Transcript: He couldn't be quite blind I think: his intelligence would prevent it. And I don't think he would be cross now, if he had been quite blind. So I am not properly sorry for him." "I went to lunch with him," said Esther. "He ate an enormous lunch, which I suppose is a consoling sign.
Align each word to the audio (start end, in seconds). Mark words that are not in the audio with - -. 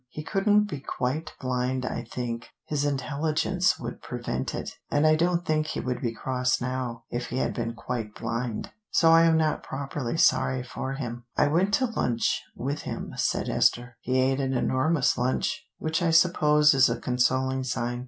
He 0.09 0.23
couldn't 0.23 0.63
be 0.63 0.79
quite 0.79 1.33
blind 1.39 1.85
I 1.85 2.03
think: 2.11 2.47
his 2.65 2.85
intelligence 2.85 3.77
would 3.79 4.01
prevent 4.01 4.55
it. 4.55 4.71
And 4.89 5.05
I 5.05 5.13
don't 5.15 5.45
think 5.45 5.67
he 5.67 5.79
would 5.79 6.01
be 6.01 6.11
cross 6.11 6.59
now, 6.59 7.03
if 7.11 7.27
he 7.27 7.37
had 7.37 7.53
been 7.53 7.75
quite 7.75 8.15
blind. 8.15 8.71
So 8.89 9.11
I 9.11 9.25
am 9.25 9.37
not 9.37 9.61
properly 9.61 10.17
sorry 10.17 10.63
for 10.63 10.93
him." 10.93 11.25
"I 11.37 11.45
went 11.49 11.71
to 11.75 11.85
lunch 11.85 12.41
with 12.55 12.81
him," 12.81 13.13
said 13.15 13.47
Esther. 13.47 13.95
"He 14.01 14.19
ate 14.19 14.39
an 14.39 14.53
enormous 14.55 15.19
lunch, 15.19 15.67
which 15.77 16.01
I 16.01 16.09
suppose 16.09 16.73
is 16.73 16.89
a 16.89 16.99
consoling 16.99 17.63
sign. 17.63 17.99